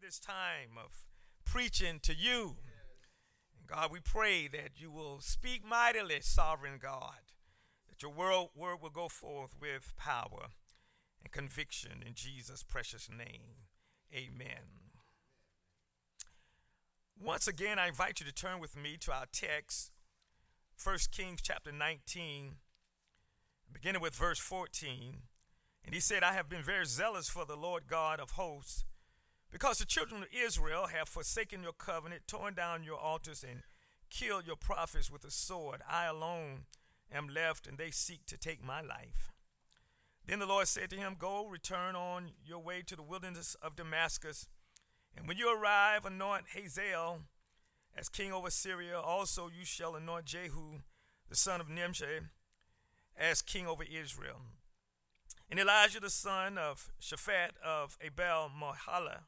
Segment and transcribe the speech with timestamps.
[0.00, 1.06] this time of
[1.44, 2.56] preaching to you.
[3.66, 7.32] God, we pray that you will speak mightily, sovereign God,
[7.88, 10.48] that your word, word will go forth with power
[11.22, 13.64] and conviction in Jesus' precious name.
[14.14, 14.86] Amen.
[17.18, 19.90] Once again, I invite you to turn with me to our text,
[20.82, 22.56] 1 Kings chapter 19,
[23.72, 25.22] beginning with verse 14.
[25.84, 28.84] And he said, I have been very zealous for the Lord God of hosts,
[29.50, 33.62] because the children of Israel have forsaken your covenant, torn down your altars, and
[34.10, 35.80] killed your prophets with a sword.
[35.88, 36.66] I alone
[37.12, 39.32] am left, and they seek to take my life.
[40.26, 43.76] Then the Lord said to him, Go, return on your way to the wilderness of
[43.76, 44.48] Damascus
[45.16, 47.20] and when you arrive, anoint Hazael
[47.96, 49.00] as king over Syria.
[49.00, 50.80] Also, you shall anoint Jehu,
[51.28, 52.20] the son of Nimshi,
[53.16, 54.42] as king over Israel.
[55.50, 59.20] And Elisha, the son of Shaphat of Abel Meholah,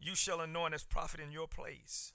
[0.00, 2.12] you shall anoint as prophet in your place.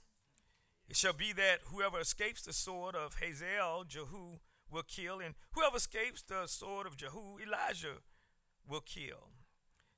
[0.90, 4.40] It shall be that whoever escapes the sword of Hazael, Jehu
[4.72, 7.98] will kill, and whoever escapes the sword of Jehu, Elisha
[8.68, 9.30] will kill.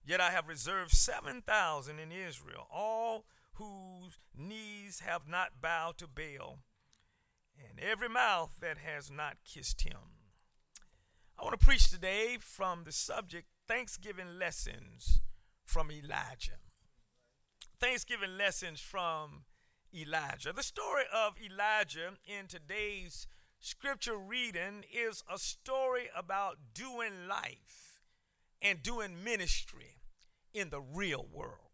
[0.05, 6.59] Yet I have reserved 7,000 in Israel, all whose knees have not bowed to Baal,
[7.57, 9.97] and every mouth that has not kissed him.
[11.37, 15.21] I want to preach today from the subject Thanksgiving Lessons
[15.65, 16.59] from Elijah.
[17.79, 19.43] Thanksgiving Lessons from
[19.93, 20.51] Elijah.
[20.51, 23.27] The story of Elijah in today's
[23.59, 28.01] scripture reading is a story about doing life
[28.63, 29.99] and doing ministry
[30.55, 31.69] in the real world.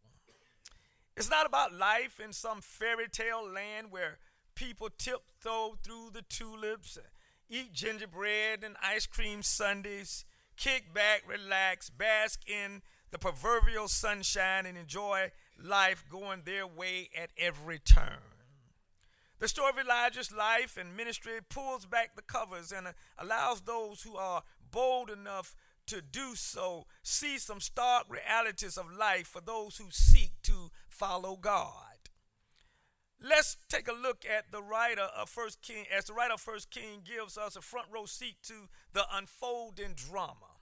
[1.15, 4.17] It's not about life in some fairy tale land where
[4.55, 6.97] people tiptoe through the tulips,
[7.49, 10.25] eat gingerbread and ice cream sundaes,
[10.57, 17.31] kick back, relax, bask in the proverbial sunshine, and enjoy life going their way at
[17.37, 18.19] every turn.
[19.39, 24.03] The story of Elijah's life and ministry pulls back the covers and uh, allows those
[24.03, 25.55] who are bold enough
[25.88, 31.35] to do so, see some stark realities of life for those who seek to follow
[31.35, 31.94] God.
[33.22, 36.72] Let's take a look at the writer of First King, as the writer of First
[36.72, 40.57] King gives us a front row seat to the unfolding drama.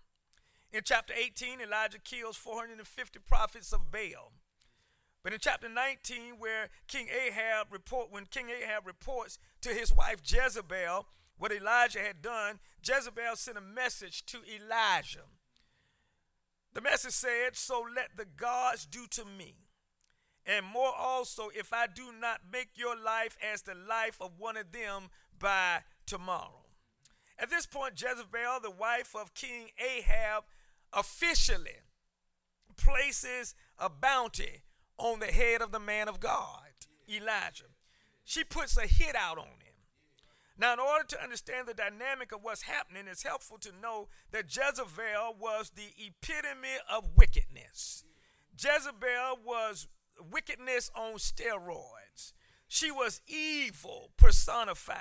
[0.71, 4.31] In chapter 18, Elijah kills 450 prophets of Baal.
[5.23, 10.21] But in chapter 19, where King Ahab report, when King Ahab reports to his wife
[10.25, 15.25] Jezebel what Elijah had done, Jezebel sent a message to Elijah.
[16.73, 19.55] The message said, So let the gods do to me,
[20.45, 24.57] and more also, if I do not make your life as the life of one
[24.57, 26.65] of them by tomorrow.
[27.37, 30.43] At this point, Jezebel, the wife of King Ahab,
[30.93, 31.81] officially
[32.77, 34.61] places a bounty
[35.01, 36.69] on the head of the man of God,
[37.09, 37.66] Elijah.
[38.23, 39.73] She puts a hit out on him.
[40.57, 44.56] Now, in order to understand the dynamic of what's happening, it's helpful to know that
[44.56, 48.03] Jezebel was the epitome of wickedness.
[48.56, 49.88] Jezebel was
[50.31, 52.34] wickedness on steroids.
[52.67, 54.97] She was evil personified.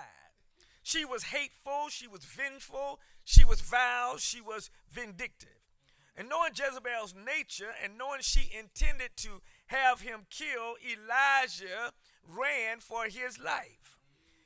[0.83, 5.50] She was hateful, she was vengeful, she was vile, she was vindictive.
[6.16, 11.93] And knowing Jezebel's nature and knowing she intended to have him killed, Elijah
[12.26, 13.98] ran for his life.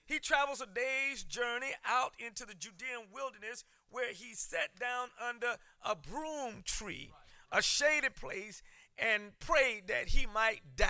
[0.07, 5.57] He travels a day's journey out into the Judean wilderness where he sat down under
[5.83, 7.11] a broom tree,
[7.51, 8.63] a shaded place,
[8.99, 10.89] and prayed that he might die.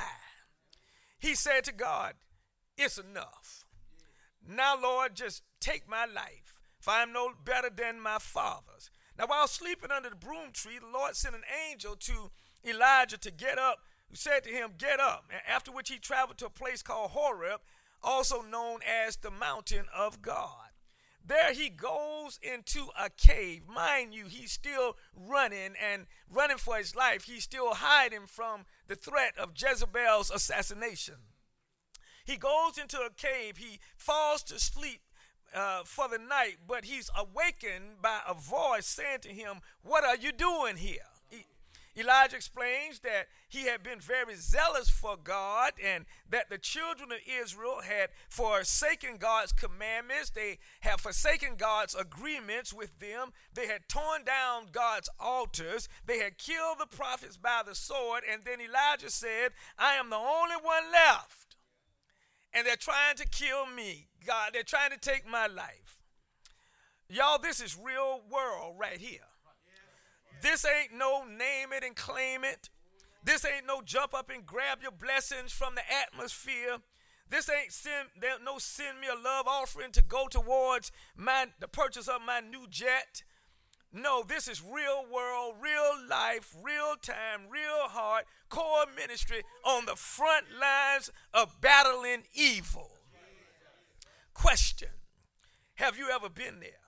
[1.19, 2.15] He said to God,
[2.77, 3.65] It's enough.
[4.47, 8.91] Now, Lord, just take my life, for I am no better than my fathers.
[9.19, 12.31] Now, while sleeping under the broom tree, the Lord sent an angel to
[12.65, 15.25] Elijah to get up, who said to him, Get up.
[15.49, 17.61] After which he traveled to a place called Horeb
[18.05, 20.69] also known as the mountain of God.
[21.27, 23.63] There he goes into a cave.
[23.67, 27.25] Mind you, he's still running and running for his life.
[27.25, 31.15] He's still hiding from the threat of Jezebel's assassination.
[32.27, 33.57] He goes into a cave.
[33.57, 35.01] He falls to sleep
[35.55, 40.17] uh, for the night, but he's awakened by a voice saying to him, What are
[40.17, 41.07] you doing here?
[41.97, 47.19] Elijah explains that he had been very zealous for God and that the children of
[47.25, 50.31] Israel had forsaken God's commandments.
[50.31, 53.31] They had forsaken God's agreements with them.
[53.55, 55.89] They had torn down God's altars.
[56.05, 58.25] They had killed the prophets by the sword.
[58.31, 61.44] And then Elijah said, I am the only one left.
[62.55, 64.09] And they're trying to kill me.
[64.27, 65.99] God, they're trying to take my life.
[67.09, 69.21] Y'all, this is real world right here.
[70.41, 72.71] This ain't no name it and claim it.
[73.23, 76.79] This ain't no jump up and grab your blessings from the atmosphere.
[77.31, 78.09] This ain't send
[78.45, 82.67] no send me a love offering to go towards my the purchase of my new
[82.69, 83.23] jet.
[83.97, 89.95] No, this is real world, real life, real time, real heart, core ministry on the
[89.95, 92.91] front lines of battling evil.
[94.35, 94.89] Question
[95.77, 96.84] Have you ever been there?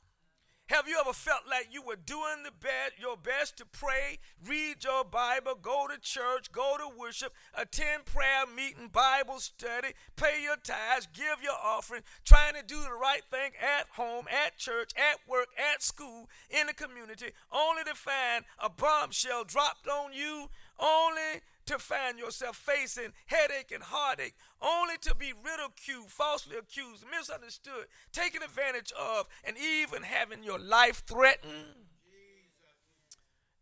[0.68, 4.82] Have you ever felt like you were doing the best, your best to pray, read
[4.82, 10.56] your Bible, go to church, go to worship, attend prayer meeting, Bible study, pay your
[10.56, 15.20] tithes, give your offering, trying to do the right thing at home, at church, at
[15.28, 20.48] work, at school, in the community, only to find a bombshell dropped on you,
[20.80, 27.86] only to find yourself facing headache and heartache, only to be ridiculed, falsely accused, misunderstood,
[28.12, 31.86] taken advantage of, and even having your life threatened?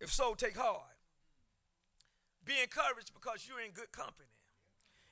[0.01, 0.83] If so, take heart.
[2.45, 4.29] Be encouraged because you're in good company.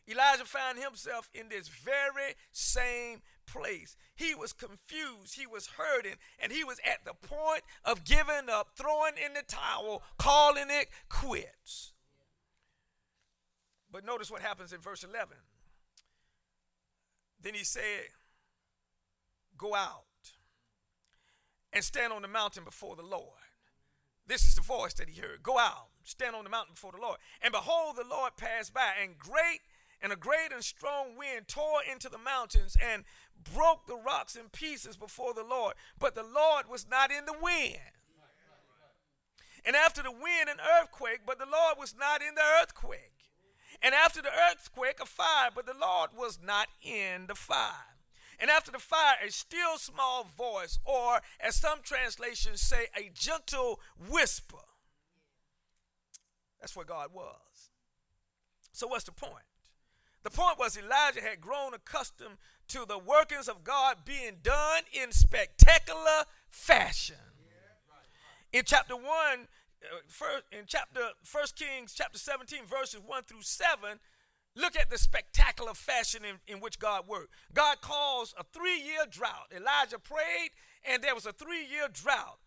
[0.08, 3.96] Elijah found himself in this very same place.
[4.14, 8.70] He was confused, he was hurting, and he was at the point of giving up,
[8.76, 11.92] throwing in the towel, calling it quits.
[13.92, 15.36] But notice what happens in verse 11.
[17.40, 18.08] Then he said,
[19.58, 20.04] Go out
[21.72, 23.38] and stand on the mountain before the Lord.
[24.26, 25.42] This is the voice that he heard.
[25.42, 27.18] Go out, stand on the mountain before the Lord.
[27.42, 29.60] And behold, the Lord passed by, and great
[30.00, 33.04] and a great and strong wind tore into the mountains and
[33.54, 35.74] broke the rocks in pieces before the Lord.
[35.98, 37.78] But the Lord was not in the wind.
[39.64, 43.11] And after the wind, an earthquake, but the Lord was not in the earthquake.
[43.82, 47.96] And after the earthquake, a fire, but the Lord was not in the fire.
[48.38, 53.80] And after the fire, a still small voice, or as some translations say, a gentle
[54.08, 54.56] whisper.
[56.60, 57.70] That's where God was.
[58.72, 59.44] So, what's the point?
[60.22, 62.36] The point was Elijah had grown accustomed
[62.68, 67.16] to the workings of God being done in spectacular fashion.
[68.52, 69.04] In chapter 1,
[70.06, 73.98] first, in chapter First Kings chapter 17 verses 1 through 7
[74.54, 77.32] look at the spectacular fashion in, in which god worked.
[77.54, 79.50] God caused a three-year drought.
[79.54, 80.50] Elijah prayed
[80.84, 82.38] and there was a three-year drought.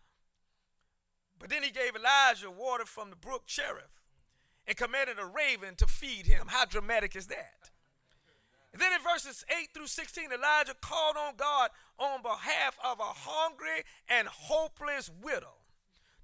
[1.38, 4.00] But then he gave elijah water from the brook cherith
[4.66, 6.46] and commanded a raven to feed him.
[6.48, 7.70] How dramatic is that?
[8.72, 13.12] And then in verses 8 through 16 elijah called on god on behalf of a
[13.14, 15.55] hungry and hopeless widow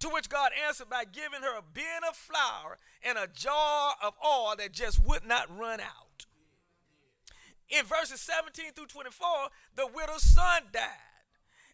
[0.03, 4.15] to which God answered by giving her a bin of flour and a jar of
[4.25, 6.27] oil that just would not run out.
[7.69, 9.29] In verses 17 through 24,
[9.77, 10.83] the widow's son died.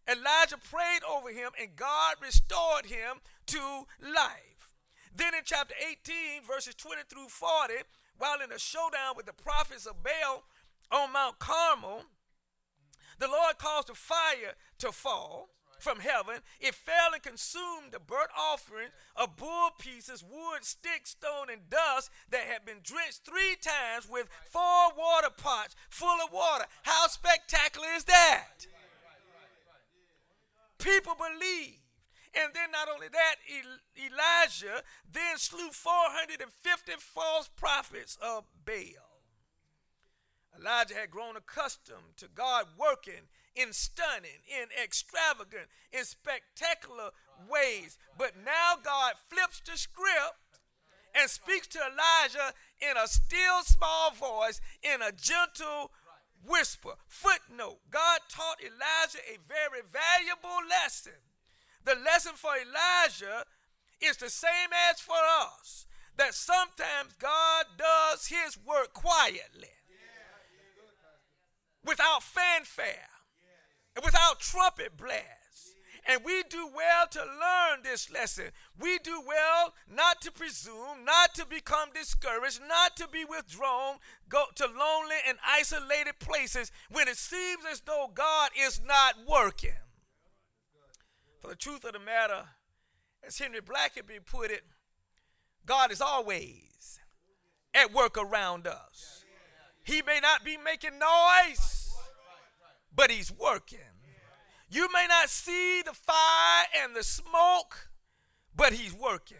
[0.06, 3.16] Elijah prayed over him, and God restored him
[3.46, 4.74] to life.
[5.16, 7.74] Then in chapter 18, verses 20 through 40,
[8.18, 10.44] while in a showdown with the prophets of Baal
[10.92, 12.02] on Mount Carmel,
[13.18, 15.48] the Lord caused a fire to fall
[15.80, 16.36] from heaven.
[16.60, 22.10] It fell and consumed the burnt offering of bull pieces, wood, sticks, stone, and dust
[22.30, 26.64] that had been drenched three times with four water pots full of water.
[26.82, 28.66] How spectacular is that?
[30.78, 31.78] People believe.
[32.34, 33.36] And then not only that,
[33.96, 39.08] Elijah then slew 450 false prophets of Baal.
[40.58, 47.10] Elijah had grown accustomed to God working in stunning, in extravagant, in spectacular
[47.50, 47.98] ways.
[48.16, 50.60] But now God flips the script
[51.14, 55.90] and speaks to Elijah in a still small voice, in a gentle
[56.46, 56.94] whisper.
[57.08, 61.18] Footnote God taught Elijah a very valuable lesson.
[61.84, 63.44] The lesson for Elijah
[64.00, 65.86] is the same as for us
[66.16, 69.74] that sometimes God does his work quietly
[71.84, 73.08] without fanfare
[73.98, 75.74] and without trumpet blast.
[76.06, 78.46] And we do well to learn this lesson.
[78.80, 83.96] We do well not to presume, not to become discouraged, not to be withdrawn,
[84.28, 89.72] go to lonely and isolated places when it seems as though God is not working.
[91.40, 92.44] For the truth of the matter,
[93.26, 94.62] as Henry Blackaby put it,
[95.66, 97.00] God is always
[97.74, 99.24] at work around us.
[99.82, 101.77] He may not be making noise
[102.98, 103.78] but he's working.
[104.68, 107.90] You may not see the fire and the smoke,
[108.56, 109.38] but he's working.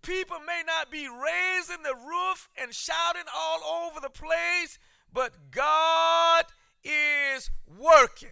[0.00, 4.78] People may not be raising the roof and shouting all over the place,
[5.12, 6.46] but God
[6.82, 8.30] is working.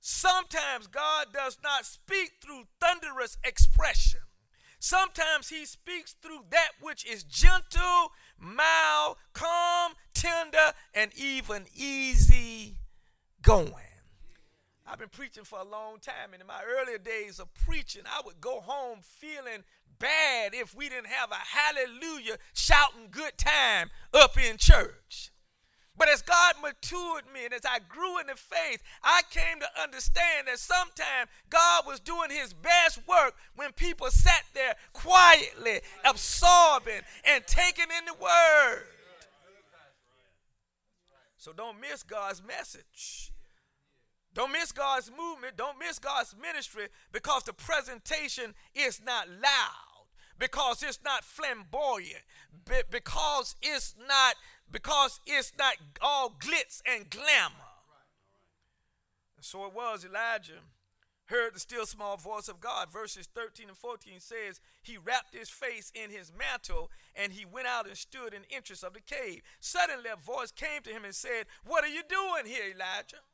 [0.00, 4.20] Sometimes God does not speak through thunderous expression.
[4.80, 12.78] Sometimes he speaks through that which is gentle, mild, calm, tender, and even easy
[13.42, 13.74] going.
[14.86, 18.20] I've been preaching for a long time, and in my earlier days of preaching, I
[18.24, 19.64] would go home feeling
[19.98, 25.30] bad if we didn't have a hallelujah shouting good time up in church.
[25.96, 29.82] But as God matured me and as I grew in the faith, I came to
[29.82, 37.02] understand that sometimes God was doing his best work when people sat there quietly, absorbing
[37.24, 38.84] and taking in the word.
[41.36, 43.31] So don't miss God's message.
[44.34, 45.56] Don't miss God's movement.
[45.56, 50.06] Don't miss God's ministry because the presentation is not loud,
[50.38, 52.22] because it's not flamboyant,
[52.90, 54.34] because it's not
[54.70, 57.52] because it's not all glitz and glamour.
[59.40, 60.62] So it was Elijah
[61.32, 62.92] heard the still small voice of God.
[62.92, 67.66] Verses 13 and 14 says, He wrapped his face in his mantle and he went
[67.66, 69.42] out and stood in the entrance of the cave.
[69.58, 73.24] Suddenly a voice came to him and said, What are you doing here, Elijah?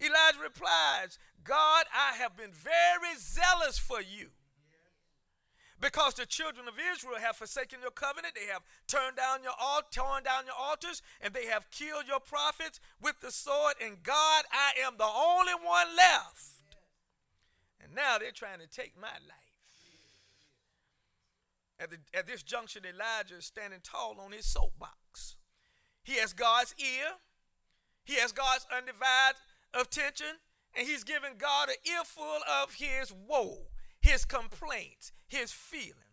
[0.00, 4.28] Elijah replies, God, I have been very zealous for you.
[5.80, 9.52] Because the children of Israel have forsaken your covenant, they have turned down your
[9.92, 13.74] torn down your altars, and they have killed your prophets with the sword.
[13.80, 16.58] And God, I am the only one left.
[17.80, 19.48] And now they're trying to take my life.
[21.80, 25.36] At, the, at this junction, Elijah is standing tall on his soapbox.
[26.02, 27.12] He has God's ear,
[28.04, 29.38] he has God's undivided
[29.74, 30.40] attention,
[30.76, 33.68] and he's giving God an earful of his woe,
[34.00, 36.08] his complaints, his feeling.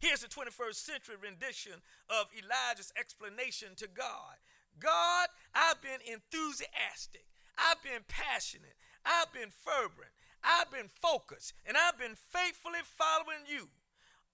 [0.00, 4.40] Here's the 21st century rendition of Elijah's explanation to God
[4.78, 7.26] God, I've been enthusiastic,
[7.58, 13.68] I've been passionate, I've been fervent, I've been focused, and I've been faithfully following you.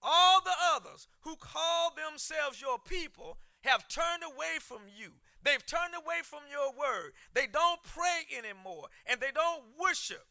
[0.01, 5.13] All the others who call themselves your people have turned away from you.
[5.47, 7.13] They've turned away from your word.
[7.33, 10.27] They don't pray anymore, and they don't worship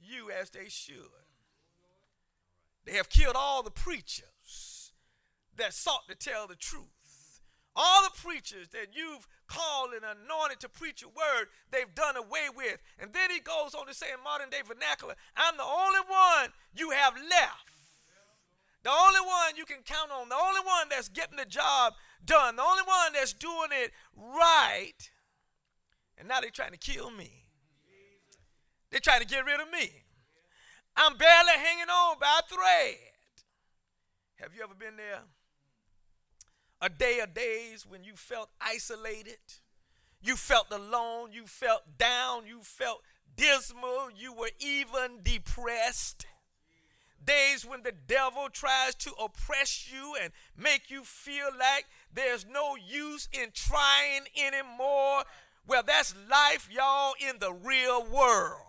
[0.00, 1.26] you as they should.
[2.84, 4.92] They have killed all the preachers
[5.56, 7.40] that sought to tell the truth.
[7.74, 12.46] All the preachers that you've called and anointed to preach your word, they've done away
[12.54, 12.78] with.
[13.00, 16.50] And then he goes on to say in modern day vernacular, I'm the only one
[16.72, 17.74] you have left.
[18.84, 21.94] The only one you can count on, the only one that's getting the job
[22.26, 25.10] done, the only one that's doing it right.
[26.18, 27.44] And now they're trying to kill me.
[28.90, 29.90] They're trying to get rid of me.
[30.96, 32.96] I'm barely hanging on by a thread.
[34.36, 35.20] Have you ever been there?
[36.80, 39.38] A day of days when you felt isolated,
[40.22, 43.02] you felt alone, you felt down, you felt
[43.36, 46.26] dismal, you were even depressed.
[47.24, 52.76] Days when the devil tries to oppress you and make you feel like there's no
[52.76, 55.24] use in trying anymore.
[55.66, 58.60] Well, that's life, y'all, in the real world.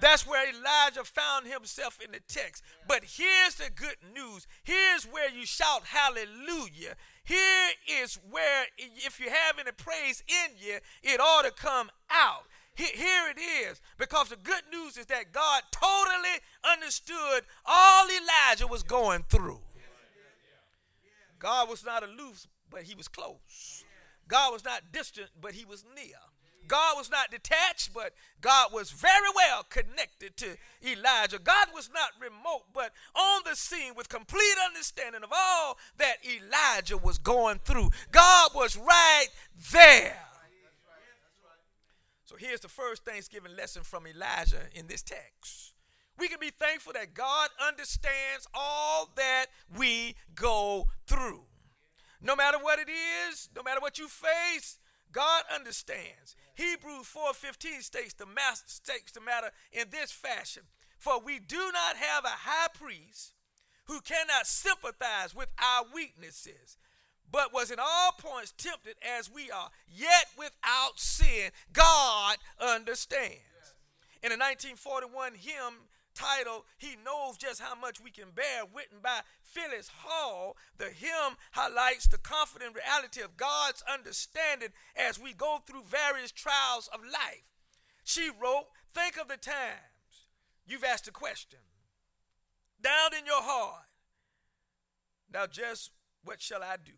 [0.00, 2.64] That's where Elijah found himself in the text.
[2.88, 4.48] But here's the good news.
[4.64, 6.96] Here's where you shout hallelujah.
[7.22, 7.68] Here
[8.02, 12.46] is where, if you have any praise in you, it ought to come out.
[12.74, 13.80] Here it is.
[13.98, 19.60] Because the good news is that God totally understood all Elijah was going through.
[21.38, 23.84] God was not aloof, but he was close.
[24.28, 26.16] God was not distant, but he was near.
[26.68, 31.38] God was not detached, but God was very well connected to Elijah.
[31.38, 36.96] God was not remote, but on the scene with complete understanding of all that Elijah
[36.96, 37.90] was going through.
[38.12, 39.26] God was right
[39.72, 40.31] there.
[42.32, 45.74] So here's the first Thanksgiving lesson from Elijah in this text.
[46.18, 51.42] We can be thankful that God understands all that we go through.
[52.22, 54.78] No matter what it is, no matter what you face,
[55.12, 56.34] God understands.
[56.54, 60.62] Hebrews 4:15 states the master states the matter in this fashion.
[60.98, 63.34] For we do not have a high priest
[63.84, 66.78] who cannot sympathize with our weaknesses,
[67.32, 71.50] but was in all points tempted as we are, yet without sin.
[71.72, 73.40] God understands.
[74.22, 79.20] In a 1941 hymn titled He Knows Just How Much We Can Bear, written by
[79.42, 85.84] Phyllis Hall, the hymn highlights the confident reality of God's understanding as we go through
[85.88, 87.48] various trials of life.
[88.04, 90.28] She wrote, Think of the times
[90.66, 91.60] you've asked a question
[92.80, 93.84] down in your heart.
[95.32, 95.92] Now, just
[96.24, 96.92] what shall I do?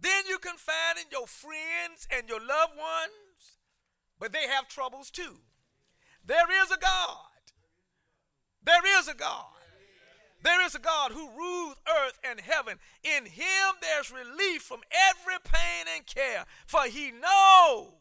[0.00, 3.58] Then you confide in your friends and your loved ones,
[4.18, 5.38] but they have troubles too.
[6.24, 7.28] There is a God
[8.68, 9.46] there is a God.
[10.42, 12.78] There is a God who rules earth and heaven.
[13.02, 17.94] In him there's relief from every pain and care, for he knows,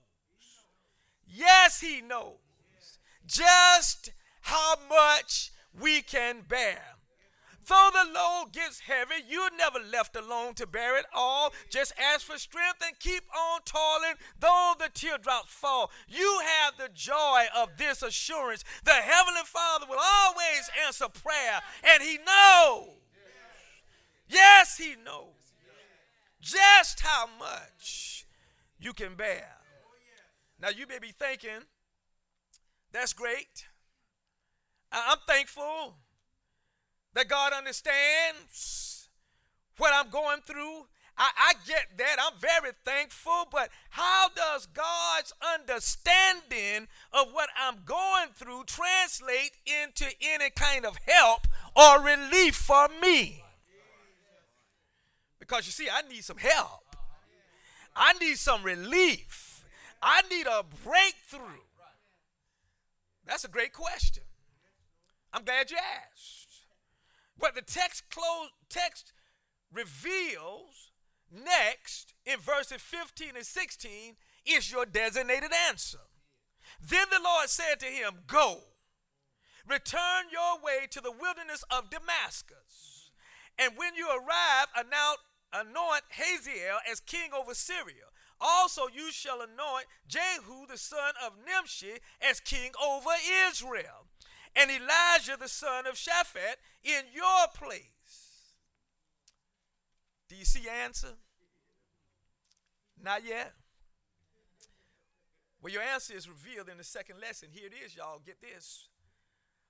[1.26, 2.36] yes, he knows,
[3.26, 4.12] just
[4.42, 6.97] how much we can bear.
[7.68, 11.54] Though the load gets heavy, you're never left alone to bear it all.
[11.70, 14.16] Just ask for strength and keep on toiling.
[14.40, 18.64] Though the teardrops fall, you have the joy of this assurance.
[18.86, 22.90] The Heavenly Father will always answer prayer, and He knows.
[24.30, 25.34] Yes, He knows
[26.40, 28.26] just how much
[28.80, 29.58] you can bear.
[30.62, 31.66] Now, you may be thinking,
[32.94, 33.68] that's great.
[34.92, 35.96] I'm thankful
[37.18, 39.10] that God understands
[39.78, 40.86] what I'm going through.
[41.18, 42.18] I, I, get that.
[42.22, 43.48] I'm very thankful.
[43.52, 50.96] But how does God's understanding of what I'm going through translate into any kind of
[51.08, 53.44] help or relief for me?
[55.40, 56.96] Because you see, I need some help.
[57.96, 59.66] I need some relief.
[60.04, 61.66] I need a breakthrough.
[63.26, 64.22] That's a great question.
[65.34, 66.37] I'm glad you asked.
[67.40, 69.14] But the text close, text
[69.72, 70.92] reveals
[71.32, 74.16] next in verses 15 and 16
[74.46, 76.00] is your designated answer.
[76.82, 78.60] Then the Lord said to him, Go,
[79.68, 83.12] return your way to the wilderness of Damascus.
[83.60, 84.68] And when you arrive,
[85.54, 88.12] anoint Hazael as king over Syria.
[88.40, 93.10] Also, you shall anoint Jehu the son of Nimshi as king over
[93.48, 94.07] Israel
[94.58, 98.56] and Elisha the son of Shaphat in your place.
[100.28, 101.14] Do you see answer?
[103.02, 103.54] Not yet.
[105.62, 107.50] Well, your answer is revealed in the second lesson.
[107.52, 108.22] Here it is, y'all.
[108.26, 108.88] Get this.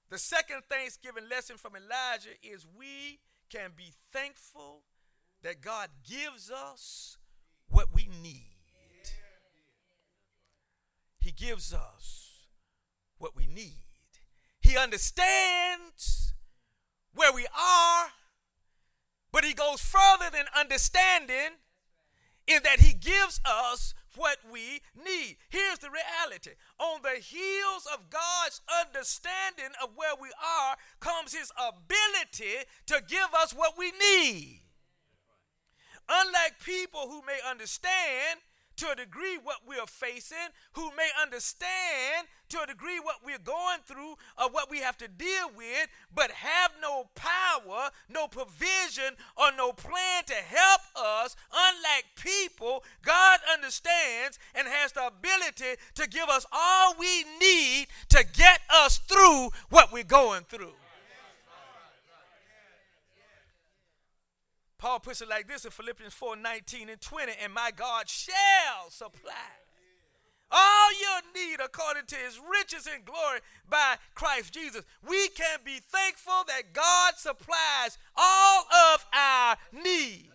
[0.09, 4.83] The second Thanksgiving lesson from Elijah is we can be thankful
[5.43, 7.17] that God gives us
[7.69, 8.43] what we need.
[11.19, 12.45] He gives us
[13.17, 13.86] what we need.
[14.67, 16.33] He understands
[17.13, 18.07] where we are,
[19.31, 21.55] but he goes further than understanding
[22.47, 25.37] in that he gives us what we need.
[25.47, 31.49] Here's the reality on the heels of God's understanding of where we are comes his
[31.57, 34.63] ability to give us what we need.
[36.09, 38.41] Unlike people who may understand
[38.77, 43.37] to a degree what we are facing, who may understand to a degree what we're
[43.37, 49.15] going through or what we have to deal with, but have no power, no provision,
[49.35, 51.35] or no plan to help us.
[51.51, 58.23] Unlike people, God understands and has the ability to give us all we need to
[58.33, 60.73] get us through what we're going through.
[64.77, 68.89] Paul puts it like this in Philippians 4 19 and 20, and my God shall
[68.89, 69.33] supply
[70.51, 74.83] all your need according to his riches and glory by Christ Jesus.
[75.07, 80.31] We can be thankful that God supplies all of our needs.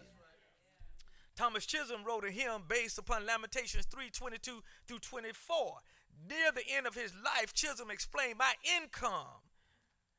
[1.35, 5.81] Thomas Chisholm wrote a hymn based upon Lamentations 3:22 through 24.
[6.29, 9.43] Near the end of his life, Chisholm explained, My income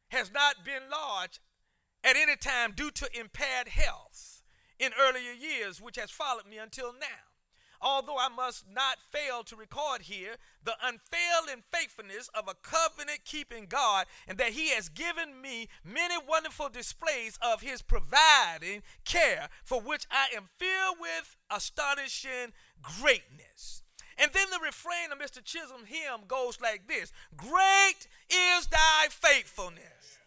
[0.10, 1.40] has not been large
[2.04, 4.44] at any time due to impaired health
[4.80, 7.34] in earlier years, which has followed me until now.
[7.84, 13.66] Although I must not fail to record here the unfailing faithfulness of a covenant keeping
[13.66, 19.82] God, and that He has given me many wonderful displays of His providing care, for
[19.82, 23.84] which I am filled with astonishing greatness.
[24.18, 25.44] And then the refrain of Mr.
[25.44, 30.20] Chisholm hymn goes like this Great is thy faithfulness.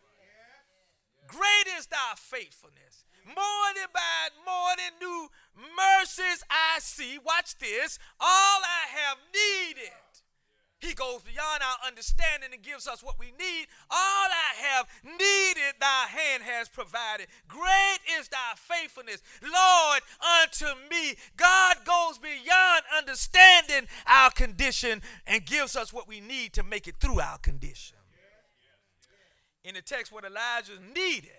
[1.27, 3.05] Great is thy faithfulness.
[3.27, 5.29] Morning by morning, new
[5.75, 7.19] mercies I see.
[7.19, 7.99] Watch this.
[8.21, 9.93] All I have needed.
[10.79, 13.67] He goes beyond our understanding and gives us what we need.
[13.91, 17.27] All I have needed, thy hand has provided.
[17.49, 20.03] Great is thy faithfulness, Lord,
[20.43, 21.17] unto me.
[21.37, 26.97] God goes beyond understanding our condition and gives us what we need to make it
[27.01, 27.96] through our condition
[29.67, 31.31] in the text what Elijah needed.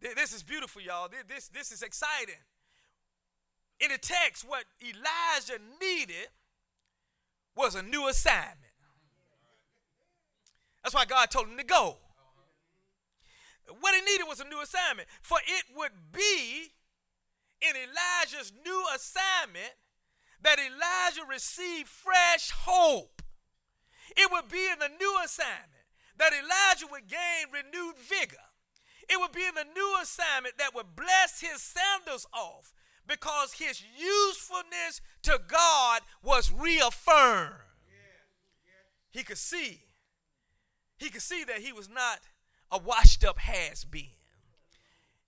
[0.00, 1.08] This is beautiful, y'all.
[1.28, 2.40] This, this is exciting.
[3.80, 6.28] In the text, what Elijah needed
[7.56, 8.60] was a new assignment.
[10.84, 11.96] That's why God told him to go.
[13.80, 15.08] What he needed was a new assignment.
[15.20, 16.70] For it would be
[17.60, 19.72] in Elijah's new assignment
[20.42, 23.22] that Elijah received fresh hope.
[24.16, 25.73] It would be in the new assignment
[26.18, 28.36] that Elijah would gain renewed vigor.
[29.08, 32.72] It would be in the new assignment that would bless his sandals off
[33.06, 37.54] because his usefulness to God was reaffirmed.
[39.10, 39.82] He could see.
[40.98, 42.20] He could see that he was not
[42.70, 44.08] a washed up has been.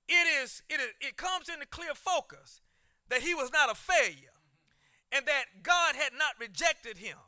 [0.09, 2.61] It is, it is, it comes into clear focus
[3.09, 4.35] that he was not a failure
[5.13, 7.19] and that God had not rejected him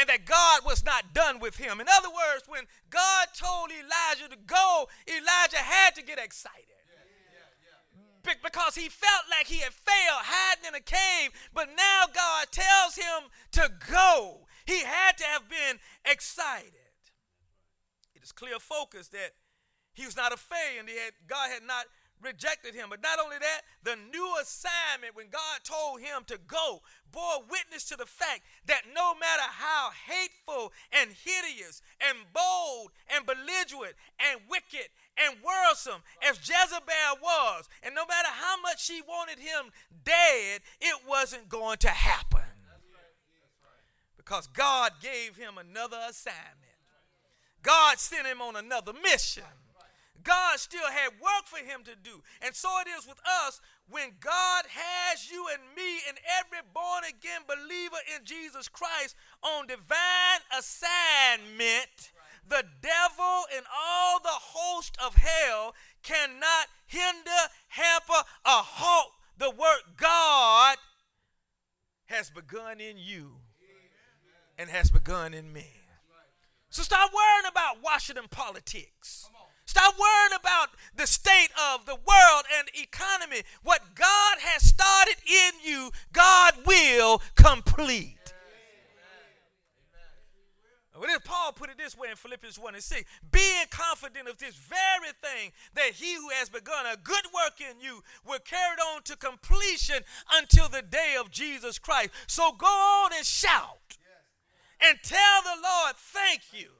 [0.00, 1.78] and that God was not done with him.
[1.78, 6.64] In other words, when God told Elijah to go, Elijah had to get excited.
[8.42, 12.96] because he felt like he had failed hiding in a cave, but now God tells
[12.96, 14.46] him to go.
[14.64, 16.72] He had to have been excited.
[18.14, 19.32] It is clear focus that
[19.92, 21.86] he was not a failure and had, God had not
[22.22, 22.88] rejected him.
[22.90, 27.84] But not only that, the new assignment, when God told him to go, bore witness
[27.88, 34.40] to the fact that no matter how hateful and hideous and bold and belligerent and
[34.48, 39.72] wicked and worrisome as Jezebel was, and no matter how much she wanted him
[40.04, 42.40] dead, it wasn't going to happen.
[44.16, 46.70] Because God gave him another assignment.
[47.62, 49.42] God sent him on another mission.
[50.22, 52.22] God still had work for him to do.
[52.42, 57.04] And so it is with us when God has you and me and every born
[57.08, 62.12] again believer in Jesus Christ on divine assignment.
[62.48, 67.30] The devil and all the host of hell cannot hinder,
[67.68, 70.76] hamper, or halt the work God
[72.06, 73.36] has begun in you
[74.58, 75.66] and has begun in me.
[76.68, 79.29] So stop worrying about Washington politics.
[79.70, 83.42] Stop worrying about the state of the world and economy.
[83.62, 88.16] What God has started in you, God will complete.
[90.96, 93.10] What did Paul put it this way in Philippians 1 and 6?
[93.30, 97.80] Being confident of this very thing, that he who has begun a good work in
[97.80, 100.02] you will carry it on to completion
[100.34, 102.10] until the day of Jesus Christ.
[102.26, 103.98] So go on and shout
[104.80, 106.70] and tell the Lord, thank you.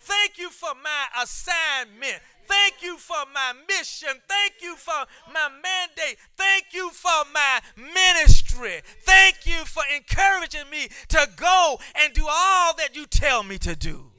[0.00, 2.20] Thank you for my assignment.
[2.48, 4.10] Thank you for my mission.
[4.28, 6.18] Thank you for my mandate.
[6.36, 8.80] Thank you for my ministry.
[9.02, 13.76] Thank you for encouraging me to go and do all that you tell me to
[13.76, 14.10] do.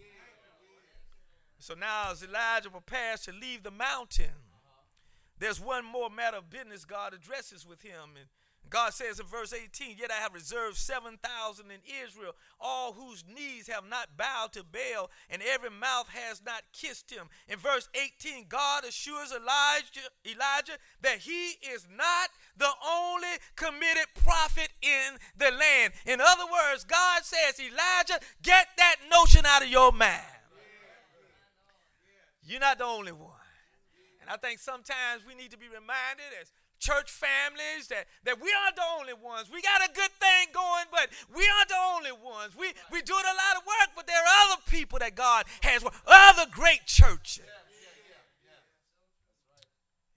[1.60, 4.32] So now, as Elijah prepares to leave the mountain,
[5.40, 8.16] there's one more matter of business God addresses with him.
[8.18, 8.28] And
[8.72, 13.68] God says in verse 18, Yet I have reserved 7,000 in Israel, all whose knees
[13.68, 17.28] have not bowed to Baal, and every mouth has not kissed him.
[17.50, 24.70] In verse 18, God assures Elijah, Elijah that he is not the only committed prophet
[24.82, 25.92] in the land.
[26.06, 30.22] In other words, God says, Elijah, get that notion out of your mind.
[32.44, 33.32] You're not the only one.
[34.22, 36.52] And I think sometimes we need to be reminded as
[36.82, 39.48] church families that, that we aren't the only ones.
[39.54, 42.58] We got a good thing going, but we aren't the only ones.
[42.58, 45.86] We, we're doing a lot of work, but there are other people that God has,
[46.08, 47.46] other great churches.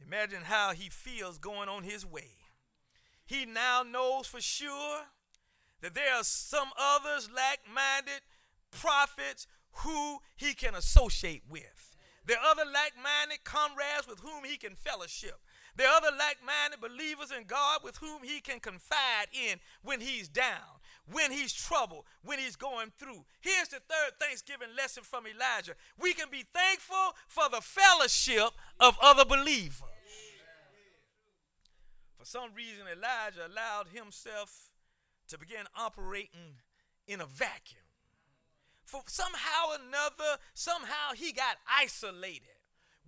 [0.06, 2.30] Imagine how he feels going on his way.
[3.26, 5.00] He now knows for sure
[5.82, 8.22] that there are some others like minded
[8.70, 9.46] prophets
[9.78, 11.94] who he can associate with.
[12.26, 15.40] There are other like minded comrades with whom he can fellowship.
[15.76, 20.00] There are other like minded believers in God with whom he can confide in when
[20.00, 23.24] he's down, when he's troubled, when he's going through.
[23.40, 28.96] Here's the third Thanksgiving lesson from Elijah we can be thankful for the fellowship of
[29.02, 29.82] other believers.
[32.16, 34.70] For some reason, Elijah allowed himself
[35.28, 36.62] to begin operating
[37.06, 37.82] in a vacuum.
[38.84, 42.53] For somehow or another, somehow he got isolated.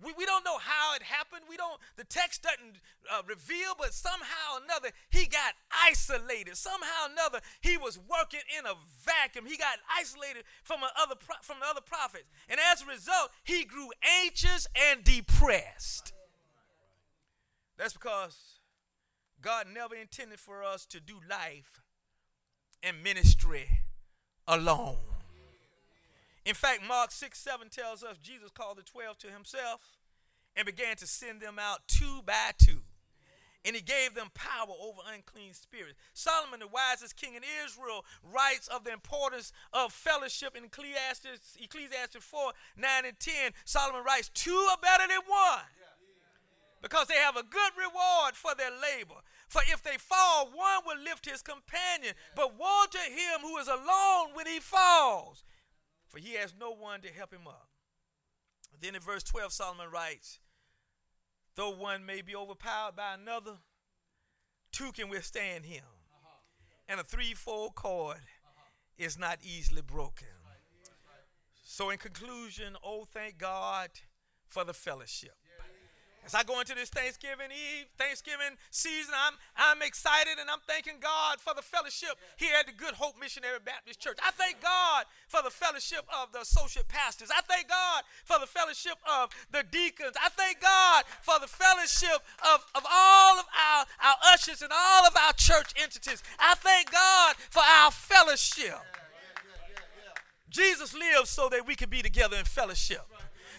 [0.03, 1.43] We, we don't know how it happened.
[1.49, 2.77] We don't, the text doesn't
[3.11, 6.55] uh, reveal, but somehow or another, he got isolated.
[6.55, 9.45] Somehow or another, he was working in a vacuum.
[9.47, 12.25] He got isolated from, other, from the other prophets.
[12.47, 13.89] And as a result, he grew
[14.23, 16.13] anxious and depressed.
[17.77, 18.59] That's because
[19.41, 21.81] God never intended for us to do life
[22.83, 23.67] and ministry
[24.47, 25.06] alone.
[26.47, 29.97] In fact, Mark 6 7 tells us Jesus called the 12 to himself
[30.55, 32.79] and began to send them out two by two.
[33.65, 35.95] And he gave them power over unclean spirits.
[36.13, 42.23] Solomon, the wisest king in Israel, writes of the importance of fellowship in Ecclesiastes, Ecclesiastes
[42.23, 43.51] 4 9 and 10.
[43.65, 45.67] Solomon writes, Two are better than one
[46.81, 49.19] because they have a good reward for their labor.
[49.49, 52.13] For if they fall, one will lift his companion.
[52.37, 55.43] But woe to him who is alone when he falls
[56.17, 57.67] for he has no one to help him up.
[58.81, 60.39] Then in verse 12, Solomon writes,
[61.55, 63.57] though one may be overpowered by another,
[64.71, 65.83] two can withstand him.
[66.87, 68.21] And a threefold cord
[68.97, 70.27] is not easily broken.
[71.63, 73.89] So, in conclusion, oh, thank God
[74.47, 75.35] for the fellowship.
[76.27, 80.99] As I go into this Thanksgiving Eve, Thanksgiving season, I'm, I'm excited and I'm thanking
[80.99, 84.17] God for the fellowship here at the Good Hope Missionary Baptist Church.
[84.21, 87.29] I thank God for the fellowship of the associate pastors.
[87.31, 90.19] I thank God for the fellowship of the deacons.
[90.21, 95.07] I thank God for the fellowship of, of all of our, our ushers and all
[95.07, 96.21] of our church entities.
[96.39, 98.83] I thank God for our fellowship.
[100.49, 103.07] Jesus lived so that we could be together in fellowship.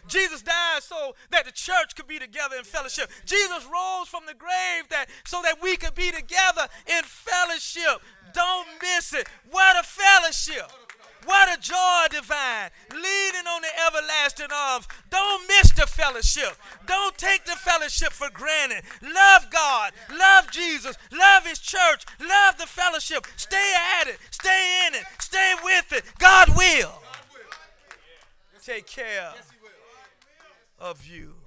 [0.08, 3.10] Jesus died so that the church could be together in fellowship.
[3.24, 8.02] Jesus rose from the grave that so that we could be together in fellowship.
[8.32, 9.28] Don't miss it.
[9.50, 10.70] What a fellowship.
[11.24, 14.86] What a joy divine, leading on the everlasting arms.
[15.10, 16.56] Don't miss the fellowship.
[16.86, 18.82] Don't take the fellowship for granted.
[19.02, 23.26] Love God, love Jesus, love His church, love the fellowship.
[23.36, 26.04] Stay at it, stay in it, stay with it.
[26.18, 27.02] God will
[28.64, 29.32] take care
[30.78, 31.37] of you.